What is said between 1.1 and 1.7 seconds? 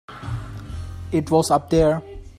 It was up